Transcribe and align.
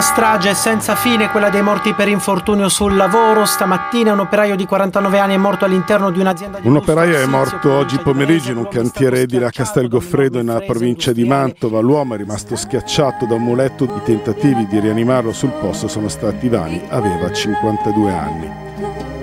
Strage 0.00 0.54
senza 0.54 0.94
fine, 0.94 1.30
quella 1.30 1.50
dei 1.50 1.60
morti 1.62 1.92
per 1.92 2.08
infortunio 2.08 2.70
sul 2.70 2.96
lavoro. 2.96 3.44
Stamattina 3.44 4.12
un 4.12 4.20
operaio 4.20 4.56
di 4.56 4.64
49 4.64 5.18
anni 5.18 5.34
è 5.34 5.36
morto 5.36 5.66
all'interno 5.66 6.10
di 6.10 6.18
un'azienda 6.18 6.58
di 6.58 6.66
Un 6.66 6.76
operaio 6.76 7.18
è 7.18 7.26
morto 7.26 7.70
oggi 7.70 7.98
pomeriggio 7.98 8.50
in 8.52 8.56
un 8.56 8.68
cantiere 8.68 9.20
edile 9.20 9.44
a 9.44 9.50
Castel 9.50 9.88
Goffredo 9.88 10.42
nella 10.42 10.60
provincia 10.60 11.12
di 11.12 11.24
Mantova. 11.24 11.80
L'uomo 11.80 12.14
è 12.14 12.16
rimasto 12.16 12.56
schiacciato 12.56 13.26
da 13.26 13.34
un 13.34 13.42
muletto. 13.42 13.84
I 13.84 14.02
tentativi 14.02 14.66
di 14.66 14.80
rianimarlo 14.80 15.32
sul 15.32 15.50
posto 15.50 15.86
sono 15.86 16.08
stati 16.08 16.48
vani. 16.48 16.82
Aveva 16.88 17.30
52 17.30 18.12
anni. 18.12 18.50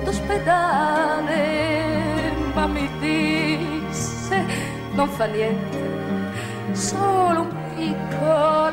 D'ospedale, 0.03 1.33
ma 2.53 2.67
mi 2.67 2.87
disse, 2.99 4.45
non 4.93 5.09
fa 5.09 5.25
niente, 5.25 6.71
solo 6.73 7.41
un 7.41 7.55
piccolo 7.75 8.66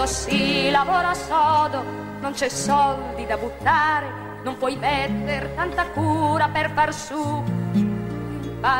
Quando 0.00 0.16
si 0.16 0.70
lavora 0.70 1.12
sodo 1.12 1.84
non 2.22 2.32
c'è 2.32 2.48
soldi 2.48 3.26
da 3.26 3.36
buttare, 3.36 4.06
non 4.42 4.56
puoi 4.56 4.74
mettere 4.76 5.52
tanta 5.54 5.84
cura 5.88 6.48
per 6.48 6.70
far 6.70 6.94
su 6.94 7.44
impalcatura. 7.74 8.78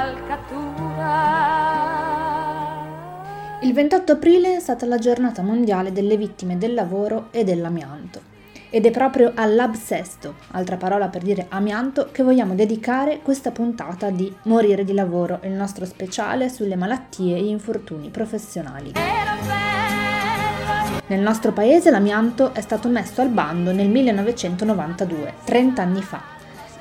Il 3.60 3.74
28 3.74 4.12
aprile 4.12 4.56
è 4.56 4.60
stata 4.60 4.86
la 4.86 4.96
giornata 4.96 5.42
mondiale 5.42 5.92
delle 5.92 6.16
vittime 6.16 6.56
del 6.56 6.72
lavoro 6.72 7.26
e 7.32 7.44
dell'amianto. 7.44 8.22
Ed 8.70 8.86
è 8.86 8.90
proprio 8.90 9.32
all'absesto, 9.34 10.36
altra 10.52 10.78
parola 10.78 11.08
per 11.08 11.20
dire 11.20 11.48
amianto, 11.50 12.08
che 12.10 12.22
vogliamo 12.22 12.54
dedicare 12.54 13.20
questa 13.20 13.50
puntata 13.50 14.08
di 14.08 14.34
Morire 14.44 14.84
di 14.84 14.94
lavoro, 14.94 15.40
il 15.42 15.52
nostro 15.52 15.84
speciale 15.84 16.48
sulle 16.48 16.76
malattie 16.76 17.36
e 17.36 17.44
infortuni 17.44 18.08
professionali. 18.08 18.92
Nel 21.10 21.18
nostro 21.18 21.50
paese 21.50 21.90
l'amianto 21.90 22.54
è 22.54 22.60
stato 22.60 22.88
messo 22.88 23.20
al 23.20 23.30
bando 23.30 23.72
nel 23.72 23.88
1992, 23.88 25.34
30 25.44 25.82
anni 25.82 26.02
fa, 26.02 26.22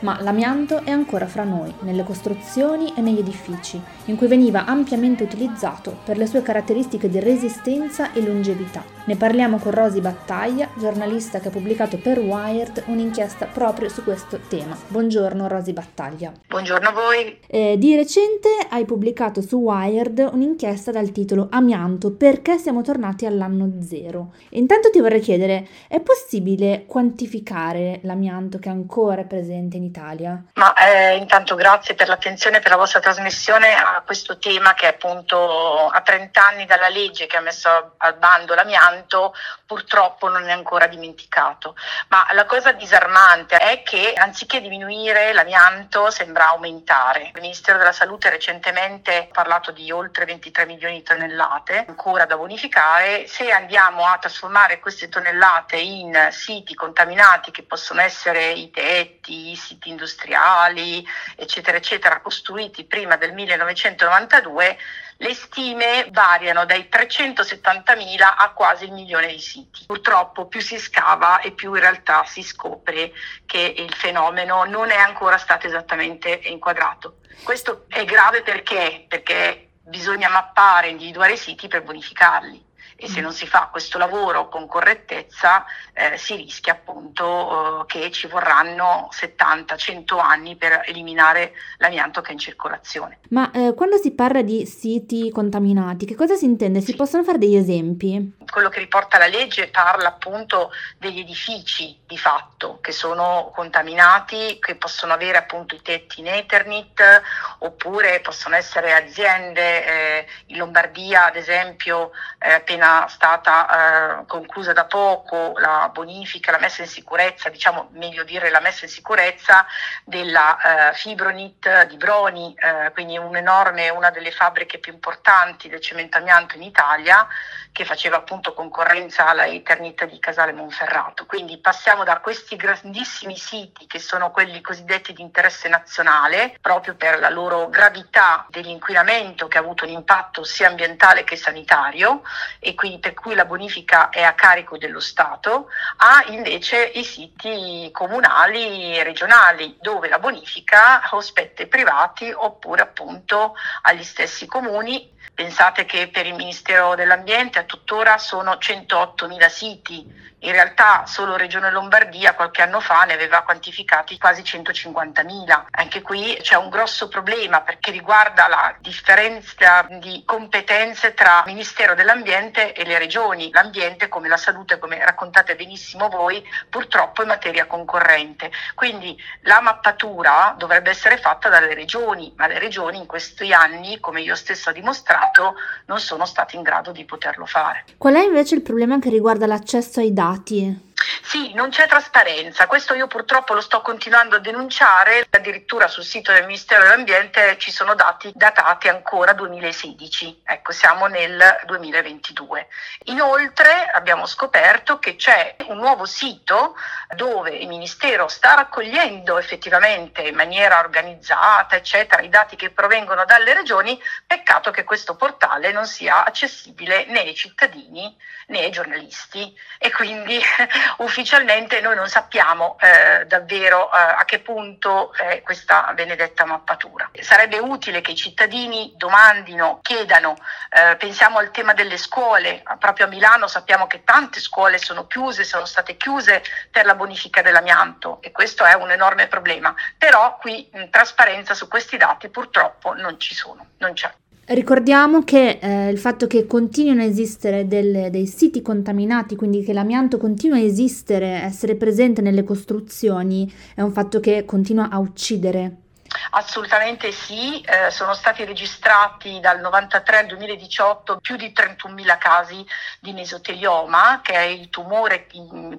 ma 0.02 0.22
l'amianto 0.22 0.84
è 0.84 0.92
ancora 0.92 1.28
fra 1.28 1.44
noi, 1.44 1.74
nelle 1.82 2.04
costruzioni 2.04 2.94
e 2.96 3.02
negli 3.02 3.20
edifici, 3.20 3.82
in 4.06 4.16
cui 4.16 4.28
veniva 4.28 4.66
ampiamente 4.66 5.24
utilizzato 5.24 5.98
per 6.04 6.18
le 6.18 6.26
sue 6.26 6.42
caratteristiche 6.42 7.10
di 7.10 7.20
resistenza 7.20 8.14
e 8.14 8.22
longevità. 8.22 8.84
Ne 9.06 9.16
parliamo 9.16 9.58
con 9.58 9.72
Rosy 9.72 10.02
Battaglia, 10.02 10.70
giornalista 10.78 11.40
che 11.40 11.48
ha 11.48 11.52
pubblicato 11.52 11.98
per 11.98 12.20
Wired 12.20 12.84
un'inchiesta 12.88 13.48
proprio 13.48 13.90
su 13.90 14.04
questo 14.04 14.40
tema. 14.48 14.78
Buongiorno 14.88 15.48
Rosy 15.48 15.74
Battaglia. 15.74 16.32
Buongiorno 16.48 16.88
a 16.88 16.92
voi. 16.92 17.38
Eh, 17.48 17.76
di 17.78 17.96
recente 17.96 18.50
hai 18.70 18.86
pubblicato 18.86 19.42
su 19.42 19.58
Wired 19.58 20.30
un'inchiesta 20.32 20.92
dal 20.92 21.12
titolo 21.12 21.48
Amianto, 21.50 22.12
perché 22.12 22.58
siamo 22.58 22.82
tornati 22.82 23.26
all'anno 23.26 23.72
zero. 23.82 24.34
E 24.50 24.60
intanto 24.60 24.90
ti 24.90 25.00
vorrei 25.00 25.22
chiedere, 25.22 25.68
è 25.88 26.00
possibile 26.00 26.84
quantificare 26.86 28.00
l'amianto 28.04 28.60
che 28.60 28.70
ancora 28.70 29.22
è 29.22 29.26
presente 29.26 29.78
in 29.78 29.84
Italia? 29.90 30.42
Ma 30.54 30.74
eh, 30.74 31.16
intanto 31.16 31.56
grazie 31.56 31.96
per 31.96 32.08
l'attenzione 32.08 32.58
e 32.58 32.60
per 32.62 32.72
la 32.72 32.78
vostra 32.78 33.00
trasmissione 33.00 33.74
a 33.74 34.02
questo 34.06 34.38
tema 34.38 34.74
che 34.74 34.88
appunto 34.88 35.88
a 35.88 36.02
30 36.02 36.46
anni 36.46 36.66
dalla 36.66 36.90
legge 36.90 37.28
che 37.28 37.38
ha 37.38 37.42
messo 37.42 37.96
al 37.98 38.16
bando 38.16 38.54
l'amianto 38.54 39.34
purtroppo 39.66 40.30
non 40.30 40.48
è 40.48 40.52
ancora 40.52 40.88
dimenticato. 40.88 41.76
Ma 42.10 42.28
la 42.32 42.46
cosa 42.46 42.72
disarmante 42.72 43.58
è 43.58 43.84
che 43.84 44.14
anziché 44.16 44.62
diminuire 44.62 45.34
l'amianto 45.34 46.10
sembra 46.10 46.50
aumentare. 46.50 47.32
Il 47.34 47.42
Ministero 47.42 47.78
della 47.78 47.92
Salute 47.92 48.30
recentemente 48.30 49.18
ha 49.18 49.34
parlato 49.34 49.72
di 49.72 49.92
oltre 49.92 50.26
23 50.26 50.66
milioni 50.66 50.98
di 50.98 51.04
tonnellate 51.04 51.86
ancora 51.88 52.26
da 52.26 52.38
bonificare. 52.38 53.28
Se 53.28 53.52
andiamo 53.52 54.06
a 54.06 54.18
trasformare 54.18 54.80
queste 54.80 55.10
tonnellate 55.10 55.78
in 55.78 56.30
siti 56.32 56.74
contaminati 56.74 57.52
che 57.52 57.64
possono 57.64 58.02
essere 58.02 58.52
i 58.52 58.70
tetti, 58.70 59.52
i 59.52 59.56
siti 59.56 59.79
industriali, 59.88 61.06
eccetera, 61.36 61.78
eccetera, 61.78 62.20
costruiti 62.20 62.84
prima 62.84 63.16
del 63.16 63.34
1992, 63.34 64.78
le 65.18 65.34
stime 65.34 66.08
variano 66.12 66.66
dai 66.66 66.90
370.000 66.92 68.22
a 68.38 68.52
quasi 68.52 68.86
il 68.86 68.92
milione 68.92 69.28
di 69.28 69.40
siti. 69.40 69.86
Purtroppo 69.86 70.48
più 70.48 70.62
si 70.62 70.78
scava 70.78 71.40
e 71.40 71.52
più 71.52 71.74
in 71.74 71.82
realtà 71.82 72.24
si 72.26 72.42
scopre 72.42 73.12
che 73.46 73.74
il 73.78 73.94
fenomeno 73.94 74.64
non 74.64 74.92
è 74.92 74.98
ancora 74.98 75.38
stato 75.38 75.68
esattamente 75.68 76.42
inquadrato. 76.46 77.20
Questo 77.44 77.86
è 77.88 78.04
grave 78.06 78.42
perché? 78.42 79.06
Perché 79.08 79.70
bisogna 79.82 80.30
mappare 80.30 80.90
individuare 80.90 81.34
i 81.34 81.38
siti 81.38 81.68
per 81.68 81.84
bonificarli 81.84 82.68
e 83.00 83.08
se 83.08 83.22
non 83.22 83.32
si 83.32 83.48
fa 83.48 83.70
questo 83.72 83.98
lavoro 83.98 84.50
con 84.50 84.68
correttezza 84.68 85.64
eh, 85.94 86.18
si 86.18 86.36
rischia 86.36 86.74
appunto 86.74 87.82
eh, 87.82 87.86
che 87.86 88.12
ci 88.12 88.28
vorranno 88.28 89.08
70-100 89.12 90.20
anni 90.20 90.58
per 90.58 90.82
eliminare 90.86 91.54
l'amianto 91.78 92.20
che 92.22 92.30
è 92.30 92.34
in 92.34 92.40
circolazione. 92.40 93.20
Ma 93.30 93.52
eh, 93.52 93.74
quando 93.74 93.98
si 93.98 94.12
parla 94.12 94.42
di 94.42 94.66
siti 94.66 95.32
contaminati, 95.32 96.06
che 96.06 96.16
cosa 96.16 96.36
si 96.36 96.46
intende? 96.46 96.82
Si 96.82 96.92
sì. 96.92 96.96
possono 96.98 97.24
fare 97.24 97.38
degli 97.38 97.56
esempi? 97.56 98.34
Quello 98.50 98.70
che 98.70 98.80
riporta 98.80 99.18
la 99.18 99.28
legge 99.28 99.68
parla 99.68 100.10
appunto 100.10 100.72
degli 100.98 101.20
edifici 101.20 102.00
di 102.06 102.18
fatto 102.18 102.80
che 102.82 102.92
sono 102.92 103.52
contaminati, 103.54 104.58
che 104.60 104.76
possono 104.76 105.14
avere 105.14 105.38
appunto 105.38 105.76
i 105.76 105.82
tetti 105.82 106.20
in 106.22 106.28
Eternit 106.28 107.22
oppure 107.60 108.20
possono 108.22 108.56
essere 108.56 108.94
aziende 108.94 109.86
eh, 109.86 110.28
in 110.48 110.58
Lombardia 110.58 111.26
ad 111.26 111.36
esempio 111.36 112.12
appena 112.40 113.08
stata 113.10 114.22
eh, 114.22 114.26
conclusa 114.26 114.74
da 114.74 114.86
poco 114.86 115.54
la 115.58 115.90
bonifica, 115.94 116.52
la 116.52 116.60
messa 116.60 116.82
in 116.82 116.88
sicurezza, 116.88 117.50
diciamo 117.50 117.90
meglio 117.92 118.24
dire 118.24 118.50
la 118.50 118.60
messa 118.60 118.86
in 118.86 118.92
sicurezza 118.92 119.66
della 120.06 120.90
eh, 120.90 120.94
Fibronit 120.94 121.88
di 121.88 121.98
Broni, 121.98 122.56
eh, 122.56 122.92
quindi 122.92 123.18
un 123.18 123.36
enorme, 123.36 123.90
una 123.90 124.10
delle 124.10 124.32
fabbriche 124.32 124.80
più 124.80 124.94
importanti 124.94 125.68
del 125.68 125.82
cemento 125.82 126.18
amianto 126.18 126.56
in 126.56 126.64
Italia, 126.64 127.28
che 127.72 127.84
faceva 127.86 128.18
appunto 128.18 128.39
concorrenza 128.54 129.28
alla 129.28 129.46
Eternit 129.46 130.06
di 130.06 130.20
Casale 130.20 130.54
Monferrato. 130.54 131.26
Quindi 131.26 131.58
passiamo 131.58 132.04
da 132.04 132.20
questi 132.20 132.56
grandissimi 132.56 133.38
siti 133.38 133.86
che 133.88 134.00
sono 134.00 134.32
quelli 134.32 134.62
cosiddetti 134.62 135.14
di 135.14 135.22
interesse 135.22 135.68
nazionale, 135.68 136.58
proprio 136.62 136.96
per 136.96 137.20
la 137.20 137.30
loro 137.30 137.70
gravità 137.70 138.46
dell'inquinamento 138.50 139.48
che 139.48 139.58
ha 139.58 139.62
avuto 139.62 139.86
un 139.86 139.92
impatto 139.92 140.44
sia 140.44 140.68
ambientale 140.68 141.24
che 141.24 141.36
sanitario 141.36 142.22
e 142.60 142.74
quindi 142.76 143.00
per 143.00 143.14
cui 143.14 143.36
la 143.36 143.46
bonifica 143.46 144.10
è 144.10 144.24
a 144.24 144.34
carico 144.34 144.78
dello 144.78 145.00
Stato, 145.00 145.68
a 145.98 146.24
invece 146.28 146.84
i 146.84 147.04
siti 147.04 147.90
comunali 147.92 148.98
e 148.98 149.04
regionali 149.04 149.78
dove 149.80 150.10
la 150.10 150.20
bonifica 150.20 151.02
spetta 151.20 151.64
ai 151.64 151.68
privati 151.68 152.32
oppure 152.32 152.82
appunto 152.82 153.56
agli 153.84 154.04
stessi 154.04 154.46
comuni. 154.46 155.18
Pensate 155.34 155.86
che 155.86 156.10
per 156.10 156.26
il 156.26 156.36
Ministero 156.36 156.96
dell'Ambiente 156.96 157.60
a 157.60 157.64
tuttora 157.64 158.18
sono 158.18 158.54
108.000 158.54 159.48
siti, 159.48 160.06
in 160.42 160.52
realtà 160.52 161.06
solo 161.06 161.36
Regione 161.36 161.72
Lombardia 161.72 162.34
qualche 162.34 162.62
anno 162.62 162.80
fa 162.80 163.04
ne 163.04 163.14
aveva 163.14 163.42
quantificati 163.42 164.18
quasi 164.18 164.42
150.000. 164.42 165.66
Anche 165.72 166.02
qui 166.02 166.38
c'è 166.42 166.56
un 166.56 166.70
grosso 166.70 167.08
problema 167.10 167.62
perché 167.62 167.92
riguarda 167.92 168.48
la 168.48 168.76
differenza 168.80 169.86
di 169.90 170.24
competenze 170.26 171.14
tra 171.14 171.44
Ministero 171.46 171.94
dell'Ambiente 171.94 172.74
e 172.74 172.86
le 172.86 172.98
regioni. 172.98 173.50
L'ambiente, 173.52 174.08
come 174.08 174.30
la 174.30 174.38
salute, 174.38 174.80
come 174.80 175.04
raccontate 175.04 175.56
benissimo 175.56 176.08
voi, 176.08 176.42
purtroppo 176.70 177.24
è 177.24 177.26
materia 177.26 177.66
concorrente. 177.66 178.52
Quindi 178.76 179.18
la 179.42 179.60
mappatura 179.60 180.56
dovrebbe 180.58 180.92
essere 180.92 181.18
fatta 181.18 181.50
dalle 181.50 181.74
regioni, 181.74 182.34
ma 182.38 182.48
le 182.48 182.60
regioni 182.60 182.98
in 182.98 183.06
questi 183.06 183.52
anni, 183.52 184.00
come 184.00 184.22
io 184.22 184.36
stesso 184.36 184.70
ho 184.70 184.74
dimostrato, 184.74 185.56
non 185.86 186.00
sono 186.00 186.26
state 186.26 186.56
in 186.56 186.62
grado 186.62 186.92
di 186.92 187.04
poterlo 187.04 187.46
fare. 187.46 187.84
Qual 187.98 188.14
è 188.14 188.24
invece 188.24 188.56
il 188.56 188.62
problema 188.62 189.00
che 189.00 189.10
riguarda 189.10 189.46
l'accesso 189.46 190.00
ai 190.00 190.14
dati? 190.14 190.29
gratie. 190.30 190.78
Sì, 191.22 191.54
non 191.54 191.70
c'è 191.70 191.88
trasparenza, 191.88 192.68
questo 192.68 192.94
io 192.94 193.08
purtroppo 193.08 193.54
lo 193.54 193.62
sto 193.62 193.82
continuando 193.82 194.36
a 194.36 194.40
denunciare, 194.40 195.26
addirittura 195.30 195.88
sul 195.88 196.04
sito 196.04 196.32
del 196.32 196.46
Ministero 196.46 196.84
dell'Ambiente 196.84 197.58
ci 197.58 197.72
sono 197.72 197.96
dati 197.96 198.32
datati 198.34 198.88
ancora 198.88 199.34
2016, 199.34 200.42
ecco 200.44 200.72
siamo 200.72 201.08
nel 201.08 201.62
2022. 201.66 202.68
Inoltre 203.06 203.90
abbiamo 203.94 204.26
scoperto 204.26 205.00
che 205.00 205.16
c'è 205.16 205.56
un 205.68 205.78
nuovo 205.78 206.06
sito 206.06 206.76
dove 207.16 207.52
il 207.52 207.68
Ministero 207.68 208.28
sta 208.28 208.54
raccogliendo 208.56 209.38
effettivamente 209.38 210.22
in 210.22 210.36
maniera 210.36 210.80
organizzata, 210.80 211.76
eccetera, 211.76 212.22
i 212.22 212.30
dati 212.30 212.56
che 212.56 212.70
provengono 212.70 213.26
dalle 213.26 213.54
regioni, 213.54 214.00
peccato 214.26 214.72
che 214.72 214.84
questo 214.84 215.16
portale 215.16 215.72
non 215.72 215.86
sia 215.86 216.26
accessibile 216.26 217.06
né 217.06 217.22
ai 217.22 217.36
cittadini 217.36 218.16
né 218.48 218.64
ai 218.64 218.72
giornalisti. 218.72 219.56
E 219.78 219.92
quindi 219.92 220.40
ufficialmente 221.00 221.82
noi 221.82 221.96
non 221.96 222.08
sappiamo 222.08 222.78
eh, 222.80 223.26
davvero 223.26 223.92
eh, 223.92 223.98
a 223.98 224.26
che 224.26 224.40
punto 224.40 225.14
è 225.14 225.42
questa 225.42 225.92
benedetta 225.94 226.46
mappatura. 226.46 227.10
Sarebbe 227.20 227.60
utile 227.60 228.02
che 228.02 228.12
i 228.12 228.16
cittadini 228.16 228.94
domandino, 228.96 229.80
chiedano, 229.82 230.36
eh, 230.70 230.96
pensiamo 230.98 231.38
al 231.38 231.52
tema 231.52 231.74
delle 231.74 231.98
scuole, 231.98 232.64
proprio 232.80 233.06
a 233.06 233.10
Milano 233.10 233.48
sappiamo 233.48 233.88
che 233.88 234.04
tante 234.04 234.40
scuole 234.40 234.78
sono 234.78 235.08
chiuse, 235.08 235.44
sono 235.44 235.66
state 235.66 235.98
chiuse 235.98 236.44
per 236.72 236.86
la 236.86 236.96
bonifica 236.96 237.42
dell'amianto 237.42 238.22
e 238.22 238.32
questo 238.32 238.66
è 238.66 238.74
un 238.74 238.92
enorme 238.92 239.28
problema, 239.28 239.74
però 239.98 240.38
qui 240.38 240.70
mh, 240.72 240.90
trasparenza 240.90 241.54
su 241.54 241.68
questi 241.68 241.98
dati 241.98 242.30
purtroppo 242.30 242.94
non 242.94 243.20
ci 243.20 243.34
sono, 243.34 243.68
non 243.78 243.94
c'è. 243.94 244.12
Ricordiamo 244.52 245.22
che 245.22 245.60
eh, 245.62 245.90
il 245.92 246.00
fatto 246.00 246.26
che 246.26 246.48
continuino 246.48 247.02
a 247.02 247.06
esistere 247.06 247.68
delle, 247.68 248.10
dei 248.10 248.26
siti 248.26 248.64
contaminati, 248.64 249.36
quindi 249.36 249.62
che 249.62 249.74
l'amianto 249.74 250.18
continua 250.18 250.58
a 250.58 250.62
esistere, 250.62 251.44
essere 251.44 251.76
presente 251.76 252.22
nelle 252.22 252.44
costruzioni, 252.44 253.48
è 253.76 253.82
un 253.82 253.92
fatto 253.92 254.20
che 254.20 254.46
continua 254.46 254.90
a 254.90 254.98
uccidere 254.98 255.89
Assolutamente 256.32 257.12
sì, 257.12 257.62
eh, 257.62 257.92
sono 257.92 258.14
stati 258.14 258.44
registrati 258.44 259.40
dal 259.40 259.60
93 259.60 260.20
al 260.20 260.26
2018 260.26 261.20
più 261.20 261.36
di 261.36 261.52
31.000 261.56 262.18
casi 262.18 262.66
di 263.00 263.14
mesotelioma, 263.14 264.22
che 264.24 264.34
è 264.34 264.42
il 264.42 264.70
tumore 264.70 265.28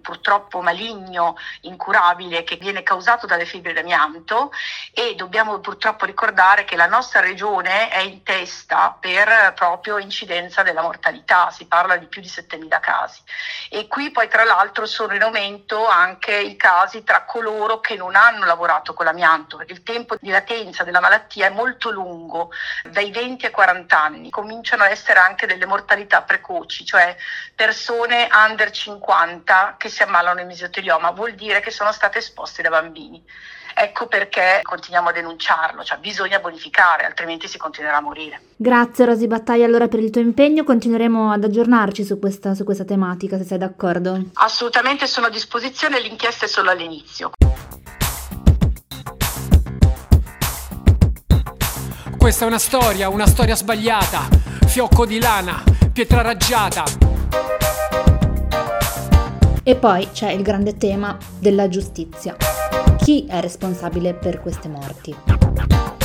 purtroppo 0.00 0.60
maligno, 0.60 1.36
incurabile, 1.62 2.44
che 2.44 2.56
viene 2.56 2.82
causato 2.82 3.26
dalle 3.26 3.44
fibre 3.44 3.72
d'amianto 3.72 4.52
e 4.92 5.14
dobbiamo 5.14 5.58
purtroppo 5.58 6.04
ricordare 6.04 6.64
che 6.64 6.76
la 6.76 6.86
nostra 6.86 7.20
regione 7.20 7.88
è 7.88 7.98
in 8.00 8.22
testa 8.22 8.96
per 8.98 9.52
proprio 9.54 9.98
incidenza 9.98 10.62
della 10.62 10.82
mortalità, 10.82 11.50
si 11.50 11.66
parla 11.66 11.96
di 11.96 12.06
più 12.06 12.20
di 12.20 12.28
7.000 12.28 12.80
casi. 12.80 13.20
E 13.68 13.86
qui 13.88 14.10
poi 14.10 14.28
tra 14.28 14.44
l'altro 14.44 14.86
sono 14.86 15.14
in 15.14 15.22
aumento 15.22 15.86
anche 15.86 16.36
i 16.36 16.56
casi 16.56 17.02
tra 17.02 17.24
coloro 17.24 17.80
che 17.80 17.96
non 17.96 18.14
hanno 18.14 18.44
lavorato 18.44 18.94
con 18.94 19.06
l'amianto, 19.06 19.56
perché 19.56 19.72
il 19.72 19.82
tempo 19.82 20.18
di 20.20 20.30
latenza 20.30 20.84
della 20.84 21.00
malattia 21.00 21.46
è 21.46 21.50
molto 21.50 21.90
lungo, 21.90 22.50
dai 22.84 23.10
20 23.10 23.46
ai 23.46 23.50
40 23.50 24.02
anni. 24.02 24.30
Cominciano 24.30 24.84
a 24.84 24.90
essere 24.90 25.18
anche 25.18 25.46
delle 25.46 25.66
mortalità 25.66 26.22
precoci, 26.22 26.84
cioè 26.84 27.16
persone 27.54 28.28
under 28.48 28.70
50 28.70 29.74
che 29.78 29.88
si 29.88 30.02
ammalano 30.02 30.40
di 30.40 30.46
mesotelioma, 30.46 31.10
vuol 31.10 31.32
dire 31.32 31.60
che 31.60 31.70
sono 31.70 31.90
state 31.92 32.18
esposte 32.18 32.62
da 32.62 32.70
bambini. 32.70 33.24
Ecco 33.74 34.08
perché 34.08 34.60
continuiamo 34.62 35.08
a 35.08 35.12
denunciarlo, 35.12 35.82
cioè 35.84 35.98
bisogna 35.98 36.38
bonificare, 36.38 37.04
altrimenti 37.04 37.48
si 37.48 37.56
continuerà 37.56 37.98
a 37.98 38.00
morire. 38.00 38.40
Grazie 38.56 39.06
Rosy 39.06 39.26
Battaglia 39.26 39.64
allora 39.64 39.88
per 39.88 40.00
il 40.00 40.10
tuo 40.10 40.20
impegno, 40.20 40.64
continueremo 40.64 41.32
ad 41.32 41.44
aggiornarci 41.44 42.04
su 42.04 42.18
questa, 42.18 42.54
su 42.54 42.64
questa 42.64 42.84
tematica 42.84 43.38
se 43.38 43.44
sei 43.44 43.58
d'accordo. 43.58 44.20
Assolutamente 44.34 45.06
sono 45.06 45.26
a 45.26 45.30
disposizione, 45.30 46.00
l'inchiesta 46.00 46.44
è 46.44 46.48
solo 46.48 46.70
all'inizio. 46.70 47.30
Questa 52.20 52.44
è 52.44 52.48
una 52.48 52.58
storia, 52.58 53.08
una 53.08 53.26
storia 53.26 53.56
sbagliata. 53.56 54.28
Fiocco 54.66 55.06
di 55.06 55.18
lana, 55.18 55.64
pietra 55.90 56.20
raggiata. 56.20 56.84
E 59.62 59.74
poi 59.74 60.06
c'è 60.12 60.30
il 60.30 60.42
grande 60.42 60.76
tema 60.76 61.16
della 61.38 61.70
giustizia. 61.70 62.36
Chi 62.98 63.24
è 63.26 63.40
responsabile 63.40 64.12
per 64.12 64.42
queste 64.42 64.68
morti? 64.68 65.16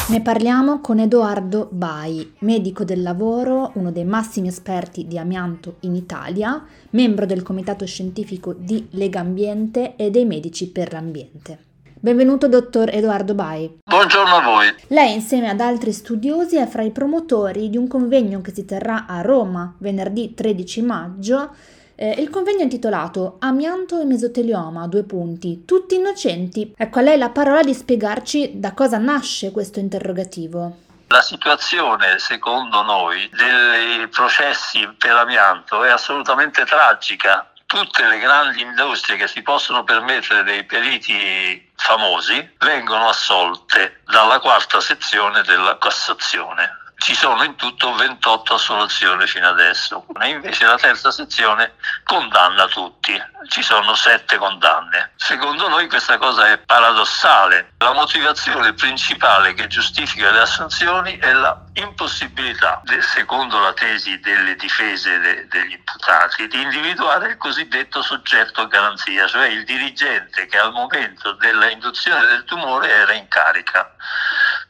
Ne 0.07 0.21
parliamo 0.21 0.79
con 0.79 0.99
Edoardo 0.99 1.67
Bai, 1.69 2.35
medico 2.39 2.85
del 2.85 3.01
lavoro, 3.01 3.71
uno 3.73 3.91
dei 3.91 4.05
massimi 4.05 4.47
esperti 4.47 5.07
di 5.07 5.19
amianto 5.19 5.75
in 5.81 5.95
Italia, 5.95 6.63
membro 6.91 7.25
del 7.25 7.43
comitato 7.43 7.85
scientifico 7.85 8.53
di 8.53 8.87
Lega 8.91 9.19
Ambiente 9.19 9.97
e 9.97 10.11
dei 10.11 10.23
Medici 10.23 10.69
per 10.69 10.93
l'Ambiente. 10.93 11.74
Benvenuto 12.05 12.47
dottor 12.47 12.91
Edoardo 12.93 13.33
Bai. 13.33 13.79
Buongiorno 13.83 14.35
a 14.35 14.41
voi. 14.41 14.71
Lei 14.89 15.13
insieme 15.13 15.49
ad 15.49 15.59
altri 15.59 15.91
studiosi 15.91 16.55
è 16.55 16.67
fra 16.67 16.83
i 16.83 16.91
promotori 16.91 17.67
di 17.71 17.77
un 17.77 17.87
convegno 17.87 18.41
che 18.41 18.53
si 18.53 18.63
terrà 18.63 19.07
a 19.07 19.21
Roma 19.21 19.73
venerdì 19.79 20.35
13 20.35 20.83
maggio. 20.83 21.55
Eh, 21.95 22.21
il 22.21 22.29
convegno 22.29 22.59
è 22.59 22.63
intitolato 22.65 23.37
Amianto 23.39 23.99
e 23.99 24.05
mesotelioma, 24.05 24.85
due 24.85 25.01
punti, 25.01 25.65
tutti 25.65 25.95
innocenti. 25.95 26.75
Ecco 26.77 26.99
a 26.99 27.01
lei 27.01 27.17
la 27.17 27.29
parola 27.29 27.63
di 27.63 27.73
spiegarci 27.73 28.59
da 28.59 28.73
cosa 28.73 28.99
nasce 28.99 29.49
questo 29.49 29.79
interrogativo. 29.79 30.77
La 31.07 31.21
situazione, 31.21 32.19
secondo 32.19 32.83
noi, 32.83 33.27
dei 33.35 34.07
processi 34.09 34.87
per 34.95 35.13
amianto 35.13 35.83
è 35.83 35.89
assolutamente 35.89 36.65
tragica 36.65 37.49
tutte 37.65 38.07
le 38.07 38.19
grandi 38.19 38.61
industrie 38.61 39.17
che 39.17 39.27
si 39.27 39.41
possono 39.41 39.83
permettere 39.83 40.43
dei 40.43 40.63
periti 40.65 41.71
famosi 41.75 42.55
vengono 42.59 43.09
assolte 43.09 44.01
dalla 44.05 44.39
quarta 44.39 44.79
sezione 44.79 45.41
della 45.43 45.77
Cassazione 45.77 46.84
ci 46.97 47.13
sono 47.13 47.43
in 47.43 47.55
tutto 47.55 47.93
28 47.93 48.53
assoluzioni 48.53 49.27
fino 49.27 49.47
adesso, 49.47 50.05
e 50.21 50.29
invece 50.29 50.65
la 50.65 50.77
terza 50.77 51.11
sezione 51.11 51.73
condanna 52.03 52.67
tutti, 52.67 53.21
ci 53.49 53.61
sono 53.61 53.93
sette 53.95 54.37
condanne. 54.37 55.11
Secondo 55.15 55.67
noi 55.67 55.87
questa 55.87 56.17
cosa 56.17 56.51
è 56.51 56.57
paradossale. 56.57 57.73
La 57.79 57.93
motivazione 57.93 58.73
principale 58.73 59.53
che 59.53 59.67
giustifica 59.67 60.31
le 60.31 60.39
assunzioni 60.39 61.17
è 61.17 61.31
la 61.31 61.63
impossibilità, 61.73 62.81
secondo 63.01 63.59
la 63.59 63.73
tesi 63.73 64.19
delle 64.19 64.55
difese 64.55 65.19
de, 65.19 65.47
degli 65.47 65.73
imputati, 65.73 66.47
di 66.47 66.61
individuare 66.61 67.29
il 67.29 67.37
cosiddetto 67.37 68.01
soggetto 68.01 68.67
garanzia, 68.67 69.27
cioè 69.27 69.47
il 69.47 69.63
dirigente 69.65 70.45
che 70.47 70.57
al 70.57 70.71
momento 70.71 71.33
dell'induzione 71.33 72.25
del 72.27 72.45
tumore 72.45 72.89
era 72.89 73.13
in 73.13 73.27
carica. 73.27 73.93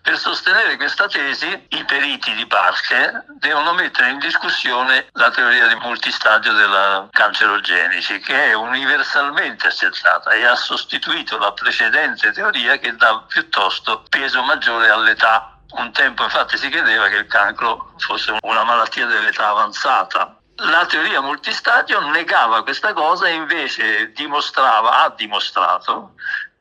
Per 0.06 0.20
sostenere 0.20 0.78
questa 0.78 1.08
tesi, 1.08 1.66
i 1.70 1.84
periti 1.84 2.32
di 2.36 2.46
parte 2.46 3.26
devono 3.40 3.74
mettere 3.74 4.12
in 4.12 4.20
discussione 4.20 5.08
la 5.14 5.32
teoria 5.32 5.66
di 5.66 5.74
multistadio 5.78 6.54
della 6.54 7.08
cancerogenici, 7.10 8.20
che 8.20 8.52
è 8.52 8.54
universalmente 8.54 9.66
accettata 9.66 10.30
e 10.30 10.46
ha 10.46 10.56
sostituito 10.56 11.40
la 11.40 11.52
precedente 11.54 12.32
teoria 12.34 12.78
che 12.78 12.96
dà 12.96 13.26
piuttosto 13.28 14.04
peso 14.08 14.44
maggiore 14.44 14.90
all'età. 14.92 15.58
Un 15.72 15.92
tempo 15.92 16.22
infatti 16.22 16.56
si 16.56 16.70
credeva 16.70 17.08
che 17.08 17.16
il 17.16 17.28
cancro 17.28 17.96
fosse 17.98 18.38
una 18.44 18.64
malattia 18.64 19.08
dell'età 19.08 19.48
avanzata, 19.50 20.38
la 20.58 20.86
teoria 20.86 21.20
multistadio 21.20 22.00
negava 22.12 22.62
questa 22.62 22.94
cosa 22.94 23.28
e 23.28 23.34
invece 23.34 24.12
dimostrava, 24.12 25.04
ha 25.04 25.10
dimostrato 25.10 26.14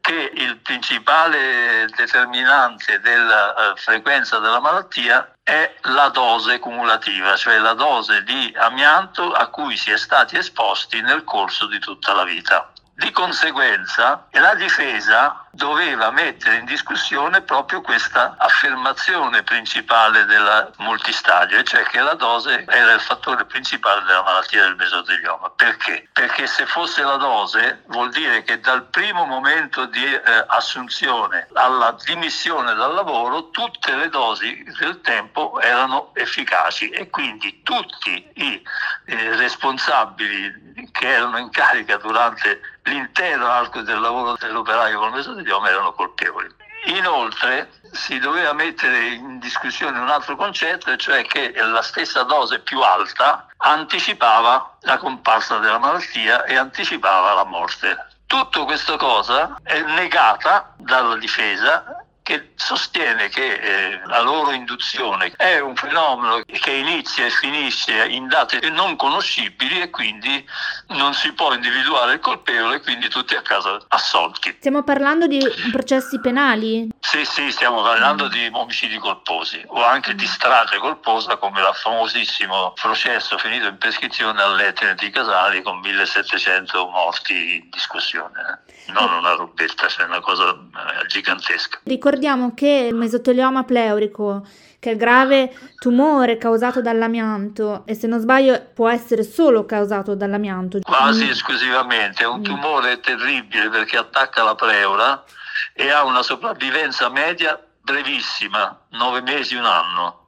che 0.05 0.33
il 0.35 0.59
principale 0.59 1.89
determinante 1.97 3.01
della 3.01 3.55
uh, 3.73 3.77
frequenza 3.77 4.39
della 4.39 4.61
malattia 4.61 5.35
è 5.43 5.77
la 5.85 6.11
dose 6.11 6.59
cumulativa, 6.59 7.35
cioè 7.37 7.57
la 7.57 7.73
dose 7.73 8.23
di 8.23 8.55
amianto 8.55 9.33
a 9.33 9.47
cui 9.47 9.79
si 9.79 9.93
è 9.93 9.97
stati 9.97 10.37
esposti 10.37 11.01
nel 11.01 11.25
corso 11.25 11.67
di 11.69 11.79
tutta 11.79 12.13
la 12.13 12.25
vita. 12.25 12.71
Di 12.95 13.11
conseguenza 13.13 14.27
la 14.33 14.55
difesa 14.55 15.44
doveva 15.55 16.11
mettere 16.11 16.57
in 16.57 16.65
discussione 16.65 17.41
proprio 17.43 17.81
questa 17.81 18.35
affermazione 18.39 19.43
principale 19.43 20.25
del 20.25 20.73
multistadio, 20.79 21.63
cioè 21.63 21.85
che 21.85 22.01
la 22.01 22.15
dose 22.15 22.65
era 22.69 22.93
il 22.93 23.01
fattore 23.01 23.45
principale 23.45 24.03
della 24.05 24.23
malattia 24.23 24.63
del 24.63 24.77
mesotelioma. 24.77 25.51
Perché? 25.51 26.09
Perché 26.13 26.47
se 26.47 26.67
fosse 26.67 27.03
la 27.03 27.17
dose 27.17 27.83
vuol 27.87 28.11
dire 28.11 28.43
che 28.43 28.61
dal 28.61 28.85
primo 28.85 29.25
momento 29.25 29.87
di 29.87 30.05
eh, 30.05 30.23
assunzione 30.49 31.49
alla 31.55 31.97
dimissione 32.05 32.75
dal 32.75 32.95
lavoro 32.95 33.51
tutte 33.51 33.95
le 33.95 34.09
dosi 34.09 34.65
del 34.79 35.01
tempo 35.01 35.61
erano 35.61 36.15
efficaci 36.15 36.91
e 36.91 37.09
quindi 37.11 37.63
tutti 37.63 38.31
i 38.35 38.63
eh, 39.07 39.37
responsabili 39.37 40.89
che 40.91 41.09
erano 41.09 41.39
in 41.39 41.51
carica 41.51 41.97
durante 41.97 42.61
l'intero 42.85 43.47
arco 43.47 43.81
del 43.81 43.99
lavoro 43.99 44.37
dell'operaio 44.39 44.99
col 44.99 45.13
mesotelioma 45.13 45.44
erano 45.47 45.93
colpevoli. 45.93 46.63
Inoltre 46.87 47.71
si 47.93 48.19
doveva 48.19 48.53
mettere 48.53 49.07
in 49.07 49.39
discussione 49.39 49.99
un 49.99 50.09
altro 50.09 50.37
concetto, 50.37 50.95
cioè 50.97 51.25
che 51.25 51.55
la 51.57 51.81
stessa 51.81 52.23
dose 52.25 52.61
più 52.61 52.81
alta 52.81 53.47
anticipava 53.57 54.77
la 54.81 54.99
comparsa 54.99 55.59
della 55.59 55.79
malattia 55.79 56.45
e 56.45 56.57
anticipava 56.57 57.33
la 57.33 57.45
morte. 57.45 58.07
Tutta 58.27 58.65
questa 58.65 58.97
cosa 58.97 59.57
è 59.63 59.81
negata 59.81 60.75
dalla 60.77 61.17
difesa 61.17 62.04
che 62.25 62.53
sostiene 62.55 63.29
che 63.29 63.53
eh, 63.53 64.01
la 64.07 64.23
loro 64.23 64.53
induzione 64.53 65.31
è 65.37 65.59
un 65.59 65.77
fenomeno 65.77 66.41
che 66.47 66.71
inizia 66.71 67.27
e 67.27 67.31
finisce 67.31 68.07
in 68.07 68.29
date 68.29 68.71
non 68.71 68.97
conoscibili 68.97 69.83
e 69.83 69.91
quindi 69.91 70.43
non 70.89 71.13
si 71.13 71.35
può 71.35 71.53
individuare 71.53 72.15
il 72.15 72.21
colpevole, 72.21 72.81
quindi 72.81 73.09
tutti 73.09 73.35
a 73.35 73.43
casa 73.43 73.79
assolti. 73.89 74.57
Stiamo 74.57 74.83
parlando 74.83 75.27
di 75.27 75.39
processi 75.71 76.19
penali? 76.19 76.89
Sì, 76.99 77.27
sì, 77.27 77.51
stiamo 77.53 77.83
parlando 77.83 78.29
di 78.29 78.49
omicidi 78.51 78.97
colposi 78.97 79.63
o 79.67 79.85
anche 79.85 80.15
di 80.15 80.27
strage 80.27 80.79
colposa 80.79 81.37
come 81.37 81.61
il 81.61 81.71
famosissimo 81.75 82.73
processo 82.73 83.37
finito 83.37 83.67
in 83.67 83.77
prescrizione 83.77 84.41
all'Etene 84.41 84.95
di 84.95 85.11
Casali 85.11 85.61
con 85.61 85.79
1700 85.81 86.89
morti 86.89 87.57
in 87.57 87.69
discussione. 87.69 88.63
Non 88.87 89.13
una 89.13 89.35
robetta, 89.35 89.89
cioè 89.89 90.07
una 90.07 90.21
cosa 90.21 90.51
eh, 90.51 91.07
gigantesca. 91.07 91.81
Ricordiamo 92.15 92.55
che 92.55 92.87
il 92.91 92.95
mesotelioma 92.95 93.65
pleurico 93.65 94.47
che 94.79 94.91
è 94.91 94.93
il 94.93 94.99
grave 94.99 95.53
tumore 95.81 96.39
causato 96.39 96.81
dall'amianto 96.81 97.83
e 97.87 97.95
se 97.97 98.07
non 98.07 98.21
sbaglio 98.21 98.69
può 98.73 98.89
essere 98.89 99.25
solo 99.25 99.67
causato 99.67 100.15
dall'amianto. 100.15 100.79
Quasi 100.81 101.29
esclusivamente, 101.29 102.23
è 102.23 102.27
un 102.29 102.39
mm. 102.39 102.45
tumore 102.45 103.01
terribile 103.01 103.69
perché 103.69 103.97
attacca 103.97 104.45
la 104.45 104.55
pleura 104.55 105.25
e 105.73 105.91
ha 105.91 106.05
una 106.05 106.23
sopravvivenza 106.23 107.09
media 107.09 107.61
brevissima, 107.83 108.79
nove 108.91 109.21
mesi, 109.21 109.57
un 109.57 109.65
anno 109.65 110.24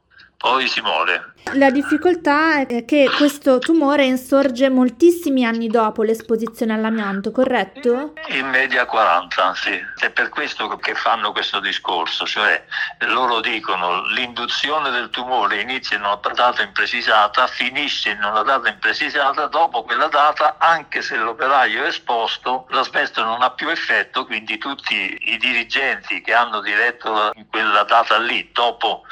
poi 0.46 0.68
si 0.68 0.80
muore. 0.80 1.32
La 1.54 1.70
difficoltà 1.70 2.64
è 2.66 2.84
che 2.84 3.10
questo 3.16 3.58
tumore 3.58 4.04
insorge 4.04 4.68
moltissimi 4.68 5.44
anni 5.44 5.66
dopo 5.66 6.04
l'esposizione 6.04 6.72
all'amianto, 6.72 7.32
corretto? 7.32 8.12
In 8.28 8.48
media 8.48 8.86
40, 8.86 9.54
sì. 9.54 9.76
È 9.96 10.10
per 10.10 10.28
questo 10.28 10.68
che 10.76 10.94
fanno 10.94 11.32
questo 11.32 11.58
discorso, 11.58 12.26
cioè 12.26 12.64
loro 13.08 13.40
dicono 13.40 14.06
l'induzione 14.06 14.90
del 14.90 15.10
tumore 15.10 15.60
inizia 15.60 15.96
in 15.96 16.04
una 16.04 16.20
data 16.32 16.62
imprecisata, 16.62 17.48
finisce 17.48 18.10
in 18.10 18.22
una 18.22 18.42
data 18.42 18.68
imprecisata, 18.68 19.46
dopo 19.46 19.82
quella 19.82 20.06
data, 20.06 20.56
anche 20.58 21.02
se 21.02 21.16
l'operaio 21.16 21.82
è 21.82 21.88
esposto, 21.88 22.66
l'asbesto 22.70 23.24
non 23.24 23.42
ha 23.42 23.50
più 23.50 23.68
effetto, 23.68 24.26
quindi 24.26 24.58
tutti 24.58 25.16
i 25.20 25.36
dirigenti 25.38 26.20
che 26.20 26.34
hanno 26.34 26.60
diretto 26.60 27.32
in 27.34 27.46
quella 27.48 27.82
data 27.82 28.16
lì, 28.18 28.50
dopo 28.52 29.02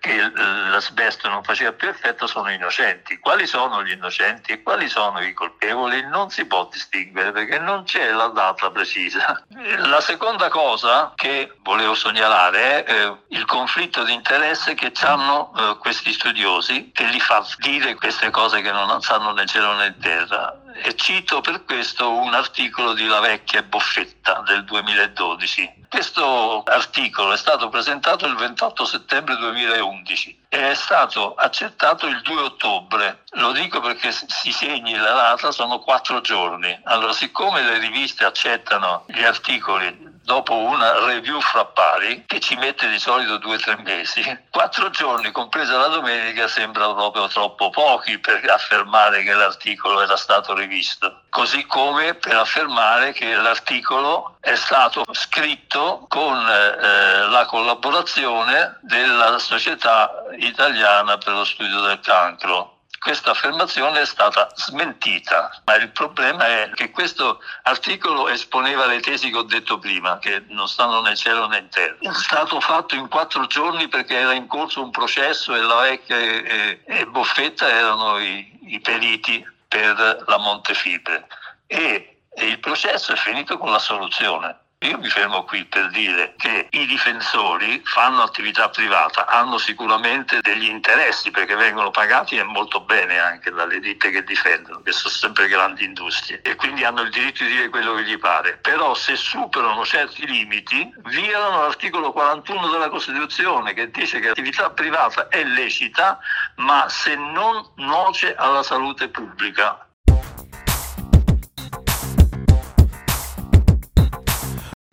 che 0.00 0.32
l'asbesto 0.34 1.28
non 1.28 1.44
faceva 1.44 1.72
più 1.72 1.88
effetto 1.88 2.26
sono 2.26 2.50
innocenti. 2.50 3.18
Quali 3.18 3.46
sono 3.46 3.84
gli 3.84 3.92
innocenti 3.92 4.52
e 4.52 4.62
quali 4.62 4.88
sono 4.88 5.20
i 5.20 5.32
colpevoli? 5.32 6.04
Non 6.06 6.30
si 6.30 6.46
può 6.46 6.68
distinguere 6.72 7.30
perché 7.30 7.58
non 7.58 7.84
c'è 7.84 8.10
la 8.10 8.28
data 8.28 8.70
precisa. 8.70 9.44
La 9.76 10.00
seconda 10.00 10.48
cosa 10.48 11.12
che 11.14 11.56
volevo 11.62 11.94
segnalare 11.94 12.84
è 12.84 12.92
eh, 12.92 13.16
il 13.28 13.44
conflitto 13.44 14.02
di 14.02 14.14
interesse 14.14 14.74
che 14.74 14.90
hanno 15.02 15.52
eh, 15.54 15.76
questi 15.78 16.12
studiosi 16.12 16.90
che 16.92 17.04
li 17.04 17.20
fa 17.20 17.46
dire 17.58 17.94
queste 17.94 18.30
cose 18.30 18.62
che 18.62 18.72
non 18.72 19.00
sanno 19.02 19.32
né 19.32 19.46
cielo 19.46 19.74
né 19.74 19.96
terra. 19.98 20.59
E 20.74 20.94
cito 20.94 21.40
per 21.40 21.64
questo 21.64 22.10
un 22.10 22.34
articolo 22.34 22.92
di 22.92 23.06
La 23.06 23.20
Vecchia 23.20 23.62
Boffetta 23.62 24.42
del 24.46 24.64
2012 24.64 25.80
questo 25.90 26.62
articolo 26.62 27.32
è 27.32 27.36
stato 27.36 27.68
presentato 27.68 28.24
il 28.24 28.36
28 28.36 28.84
settembre 28.84 29.36
2011 29.38 30.38
e 30.48 30.70
è 30.70 30.74
stato 30.74 31.34
accettato 31.34 32.06
il 32.06 32.20
2 32.22 32.42
ottobre. 32.42 33.24
Lo 33.30 33.50
dico 33.50 33.80
perché 33.80 34.12
si 34.12 34.52
segni 34.52 34.94
la 34.94 35.10
data, 35.10 35.50
sono 35.50 35.80
quattro 35.80 36.20
giorni. 36.20 36.78
Allora, 36.84 37.12
siccome 37.12 37.62
le 37.62 37.78
riviste 37.78 38.24
accettano 38.24 39.02
gli 39.08 39.24
articoli 39.24 40.09
dopo 40.30 40.54
una 40.54 41.06
review 41.06 41.40
fra 41.40 41.64
pari, 41.64 42.22
che 42.24 42.38
ci 42.38 42.54
mette 42.54 42.88
di 42.88 43.00
solito 43.00 43.38
due 43.38 43.56
o 43.56 43.58
tre 43.58 43.76
mesi, 43.82 44.22
quattro 44.48 44.88
giorni, 44.90 45.32
compresa 45.32 45.76
la 45.76 45.88
domenica, 45.88 46.46
sembra 46.46 46.88
proprio 46.94 47.26
troppo 47.26 47.68
pochi 47.70 48.16
per 48.20 48.48
affermare 48.48 49.24
che 49.24 49.34
l'articolo 49.34 50.00
era 50.00 50.16
stato 50.16 50.54
rivisto. 50.54 51.22
Così 51.30 51.66
come 51.66 52.14
per 52.14 52.36
affermare 52.36 53.10
che 53.10 53.34
l'articolo 53.34 54.36
è 54.40 54.54
stato 54.54 55.04
scritto 55.10 56.06
con 56.08 56.36
eh, 56.36 57.26
la 57.26 57.44
collaborazione 57.46 58.78
della 58.82 59.36
Società 59.40 60.12
Italiana 60.38 61.18
per 61.18 61.32
lo 61.32 61.44
Studio 61.44 61.80
del 61.80 61.98
Cancro 61.98 62.79
questa 63.00 63.30
affermazione 63.30 64.02
è 64.02 64.04
stata 64.04 64.50
smentita, 64.54 65.62
ma 65.64 65.74
il 65.76 65.90
problema 65.90 66.46
è 66.46 66.70
che 66.74 66.90
questo 66.90 67.40
articolo 67.62 68.28
esponeva 68.28 68.84
le 68.84 69.00
tesi 69.00 69.30
che 69.30 69.38
ho 69.38 69.42
detto 69.42 69.78
prima, 69.78 70.18
che 70.18 70.44
non 70.48 70.68
stanno 70.68 71.00
né 71.00 71.16
cielo 71.16 71.46
né 71.46 71.58
in 71.58 71.68
terra. 71.70 71.96
È 71.98 72.12
stato 72.12 72.60
fatto 72.60 72.94
in 72.94 73.08
quattro 73.08 73.46
giorni 73.46 73.88
perché 73.88 74.18
era 74.18 74.34
in 74.34 74.46
corso 74.46 74.82
un 74.82 74.90
processo 74.90 75.54
e 75.54 75.60
la 75.60 75.80
vecchia 75.80 76.18
e, 76.18 76.82
e 76.84 77.06
Boffetta 77.06 77.70
erano 77.70 78.18
i, 78.18 78.58
i 78.64 78.80
periti 78.80 79.42
per 79.66 80.24
la 80.26 80.36
Montefibre 80.36 81.26
e, 81.66 82.24
e 82.34 82.46
il 82.46 82.60
processo 82.60 83.12
è 83.12 83.16
finito 83.16 83.56
con 83.56 83.70
l'assoluzione. 83.70 84.58
Io 84.82 84.96
mi 84.96 85.10
fermo 85.10 85.44
qui 85.44 85.66
per 85.66 85.90
dire 85.90 86.32
che 86.38 86.68
i 86.70 86.86
difensori 86.86 87.82
fanno 87.84 88.22
attività 88.22 88.70
privata, 88.70 89.26
hanno 89.26 89.58
sicuramente 89.58 90.38
degli 90.40 90.64
interessi 90.64 91.30
perché 91.30 91.54
vengono 91.54 91.90
pagati 91.90 92.38
e 92.38 92.44
molto 92.44 92.80
bene 92.80 93.18
anche 93.18 93.50
dalle 93.50 93.78
ditte 93.78 94.08
che 94.08 94.24
difendono, 94.24 94.80
che 94.80 94.92
sono 94.92 95.12
sempre 95.12 95.48
grandi 95.48 95.84
industrie 95.84 96.40
e 96.40 96.54
quindi 96.54 96.84
hanno 96.84 97.02
il 97.02 97.10
diritto 97.10 97.44
di 97.44 97.50
dire 97.50 97.68
quello 97.68 97.92
che 97.96 98.04
gli 98.04 98.18
pare. 98.18 98.56
Però 98.56 98.94
se 98.94 99.16
superano 99.16 99.84
certi 99.84 100.26
limiti, 100.26 100.90
violano 101.04 101.60
l'articolo 101.60 102.10
41 102.10 102.68
della 102.68 102.88
Costituzione 102.88 103.74
che 103.74 103.90
dice 103.90 104.18
che 104.18 104.28
l'attività 104.28 104.70
privata 104.70 105.28
è 105.28 105.44
lecita, 105.44 106.18
ma 106.54 106.88
se 106.88 107.16
non 107.16 107.72
nuoce 107.74 108.34
alla 108.34 108.62
salute 108.62 109.10
pubblica. 109.10 109.84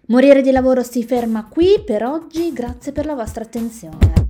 Morire 0.09 0.41
di 0.41 0.51
lavoro 0.51 0.83
si 0.83 1.03
ferma 1.03 1.49
qui 1.49 1.81
per 1.85 2.05
oggi, 2.05 2.53
grazie 2.53 2.93
per 2.93 3.05
la 3.05 3.13
vostra 3.13 3.43
attenzione. 3.43 4.26